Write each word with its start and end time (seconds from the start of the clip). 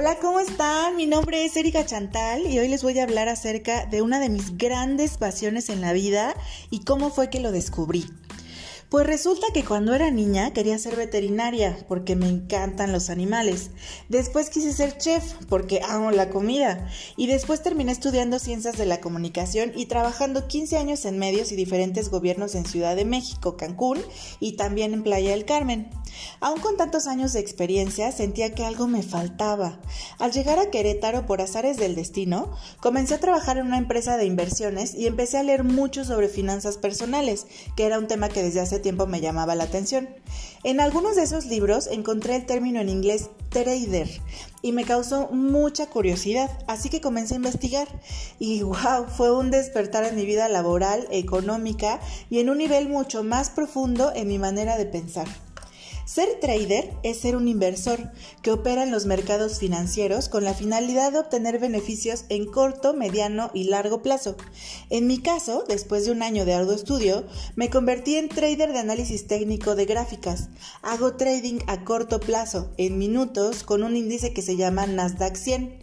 Hola, 0.00 0.16
¿cómo 0.18 0.40
están? 0.40 0.96
Mi 0.96 1.04
nombre 1.04 1.44
es 1.44 1.54
Erika 1.58 1.84
Chantal 1.84 2.46
y 2.46 2.58
hoy 2.58 2.68
les 2.68 2.82
voy 2.82 2.98
a 2.98 3.02
hablar 3.02 3.28
acerca 3.28 3.84
de 3.84 4.00
una 4.00 4.18
de 4.18 4.30
mis 4.30 4.56
grandes 4.56 5.18
pasiones 5.18 5.68
en 5.68 5.82
la 5.82 5.92
vida 5.92 6.34
y 6.70 6.84
cómo 6.84 7.10
fue 7.10 7.28
que 7.28 7.38
lo 7.38 7.52
descubrí. 7.52 8.06
Pues 8.88 9.06
resulta 9.06 9.46
que 9.52 9.62
cuando 9.62 9.94
era 9.94 10.10
niña 10.10 10.54
quería 10.54 10.78
ser 10.78 10.96
veterinaria 10.96 11.76
porque 11.86 12.16
me 12.16 12.28
encantan 12.28 12.92
los 12.92 13.10
animales. 13.10 13.72
Después 14.08 14.48
quise 14.48 14.72
ser 14.72 14.96
chef 14.96 15.34
porque 15.50 15.82
amo 15.86 16.10
la 16.12 16.30
comida. 16.30 16.88
Y 17.18 17.26
después 17.26 17.62
terminé 17.62 17.92
estudiando 17.92 18.38
ciencias 18.38 18.78
de 18.78 18.86
la 18.86 19.02
comunicación 19.02 19.72
y 19.76 19.84
trabajando 19.84 20.48
15 20.48 20.78
años 20.78 21.04
en 21.04 21.18
medios 21.18 21.52
y 21.52 21.56
diferentes 21.56 22.08
gobiernos 22.08 22.54
en 22.54 22.64
Ciudad 22.64 22.96
de 22.96 23.04
México, 23.04 23.58
Cancún 23.58 23.98
y 24.40 24.52
también 24.52 24.94
en 24.94 25.02
Playa 25.02 25.32
del 25.32 25.44
Carmen. 25.44 25.90
Aún 26.40 26.58
con 26.60 26.78
tantos 26.78 27.06
años 27.06 27.34
de 27.34 27.40
experiencia 27.40 28.10
sentía 28.12 28.54
que 28.54 28.64
algo 28.64 28.86
me 28.86 29.02
faltaba. 29.02 29.78
Al 30.18 30.32
llegar 30.32 30.58
a 30.58 30.70
Querétaro 30.70 31.26
por 31.26 31.42
azares 31.42 31.76
del 31.76 31.94
destino, 31.94 32.50
comencé 32.80 33.14
a 33.14 33.20
trabajar 33.20 33.58
en 33.58 33.66
una 33.66 33.76
empresa 33.76 34.16
de 34.16 34.24
inversiones 34.24 34.94
y 34.94 35.06
empecé 35.06 35.36
a 35.36 35.42
leer 35.42 35.64
mucho 35.64 36.02
sobre 36.02 36.28
finanzas 36.28 36.78
personales, 36.78 37.46
que 37.76 37.84
era 37.84 37.98
un 37.98 38.06
tema 38.06 38.30
que 38.30 38.42
desde 38.42 38.60
hace 38.60 38.78
tiempo 38.78 39.06
me 39.06 39.20
llamaba 39.20 39.54
la 39.54 39.64
atención. 39.64 40.08
En 40.64 40.80
algunos 40.80 41.16
de 41.16 41.24
esos 41.24 41.44
libros 41.44 41.88
encontré 41.88 42.36
el 42.36 42.46
término 42.46 42.80
en 42.80 42.88
inglés 42.88 43.28
trader 43.50 44.08
y 44.62 44.72
me 44.72 44.84
causó 44.84 45.28
mucha 45.32 45.86
curiosidad, 45.86 46.50
así 46.66 46.88
que 46.88 47.02
comencé 47.02 47.34
a 47.34 47.36
investigar 47.36 47.88
y 48.38 48.62
wow, 48.62 49.06
fue 49.14 49.30
un 49.36 49.50
despertar 49.50 50.04
en 50.04 50.16
mi 50.16 50.24
vida 50.24 50.48
laboral, 50.48 51.06
económica 51.10 52.00
y 52.30 52.38
en 52.38 52.48
un 52.48 52.58
nivel 52.58 52.88
mucho 52.88 53.24
más 53.24 53.50
profundo 53.50 54.12
en 54.14 54.28
mi 54.28 54.38
manera 54.38 54.78
de 54.78 54.86
pensar. 54.86 55.28
Ser 56.12 56.40
trader 56.40 56.92
es 57.04 57.20
ser 57.20 57.36
un 57.36 57.46
inversor 57.46 58.10
que 58.42 58.50
opera 58.50 58.82
en 58.82 58.90
los 58.90 59.06
mercados 59.06 59.60
financieros 59.60 60.28
con 60.28 60.42
la 60.42 60.54
finalidad 60.54 61.12
de 61.12 61.20
obtener 61.20 61.60
beneficios 61.60 62.24
en 62.30 62.46
corto, 62.46 62.94
mediano 62.94 63.52
y 63.54 63.68
largo 63.68 64.02
plazo. 64.02 64.34
En 64.88 65.06
mi 65.06 65.18
caso, 65.18 65.62
después 65.68 66.04
de 66.04 66.10
un 66.10 66.24
año 66.24 66.44
de 66.44 66.54
arduo 66.54 66.74
estudio, 66.74 67.26
me 67.54 67.70
convertí 67.70 68.16
en 68.16 68.28
trader 68.28 68.72
de 68.72 68.80
análisis 68.80 69.28
técnico 69.28 69.76
de 69.76 69.84
gráficas. 69.84 70.48
Hago 70.82 71.14
trading 71.14 71.60
a 71.68 71.84
corto 71.84 72.18
plazo, 72.18 72.72
en 72.76 72.98
minutos, 72.98 73.62
con 73.62 73.84
un 73.84 73.96
índice 73.96 74.32
que 74.32 74.42
se 74.42 74.56
llama 74.56 74.88
Nasdaq 74.88 75.36
100. 75.36 75.78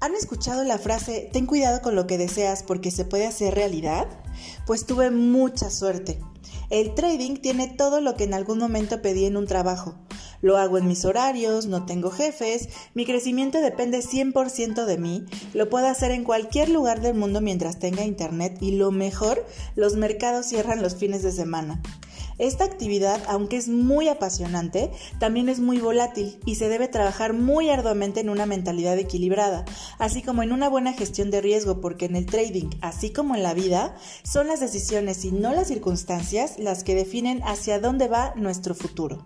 ¿Han 0.00 0.14
escuchado 0.14 0.62
la 0.64 0.76
frase 0.76 1.30
ten 1.32 1.46
cuidado 1.46 1.80
con 1.80 1.94
lo 1.94 2.06
que 2.06 2.18
deseas 2.18 2.62
porque 2.62 2.90
se 2.90 3.06
puede 3.06 3.26
hacer 3.26 3.54
realidad? 3.54 4.08
Pues 4.66 4.84
tuve 4.84 5.10
mucha 5.10 5.70
suerte. 5.70 6.20
El 6.74 6.92
trading 6.96 7.36
tiene 7.36 7.68
todo 7.68 8.00
lo 8.00 8.16
que 8.16 8.24
en 8.24 8.34
algún 8.34 8.58
momento 8.58 9.00
pedí 9.00 9.26
en 9.26 9.36
un 9.36 9.46
trabajo. 9.46 9.94
Lo 10.42 10.56
hago 10.56 10.76
en 10.76 10.88
mis 10.88 11.04
horarios, 11.04 11.66
no 11.66 11.86
tengo 11.86 12.10
jefes, 12.10 12.68
mi 12.94 13.06
crecimiento 13.06 13.60
depende 13.60 14.00
100% 14.00 14.84
de 14.84 14.98
mí, 14.98 15.24
lo 15.52 15.70
puedo 15.70 15.86
hacer 15.86 16.10
en 16.10 16.24
cualquier 16.24 16.70
lugar 16.70 17.00
del 17.00 17.14
mundo 17.14 17.40
mientras 17.40 17.78
tenga 17.78 18.02
internet 18.02 18.58
y 18.60 18.72
lo 18.72 18.90
mejor, 18.90 19.46
los 19.76 19.94
mercados 19.94 20.46
cierran 20.46 20.82
los 20.82 20.96
fines 20.96 21.22
de 21.22 21.30
semana. 21.30 21.80
Esta 22.38 22.64
actividad, 22.64 23.22
aunque 23.28 23.56
es 23.56 23.68
muy 23.68 24.08
apasionante, 24.08 24.90
también 25.20 25.48
es 25.48 25.60
muy 25.60 25.78
volátil 25.78 26.38
y 26.44 26.56
se 26.56 26.68
debe 26.68 26.88
trabajar 26.88 27.32
muy 27.32 27.70
arduamente 27.70 28.20
en 28.20 28.28
una 28.28 28.44
mentalidad 28.44 28.98
equilibrada, 28.98 29.64
así 29.98 30.20
como 30.22 30.42
en 30.42 30.52
una 30.52 30.68
buena 30.68 30.92
gestión 30.92 31.30
de 31.30 31.40
riesgo, 31.40 31.80
porque 31.80 32.06
en 32.06 32.16
el 32.16 32.26
trading, 32.26 32.70
así 32.80 33.10
como 33.10 33.36
en 33.36 33.42
la 33.42 33.54
vida, 33.54 33.94
son 34.24 34.48
las 34.48 34.60
decisiones 34.60 35.24
y 35.24 35.30
no 35.30 35.52
las 35.52 35.68
circunstancias 35.68 36.58
las 36.58 36.82
que 36.82 36.94
definen 36.94 37.42
hacia 37.44 37.78
dónde 37.78 38.08
va 38.08 38.34
nuestro 38.34 38.74
futuro. 38.74 39.24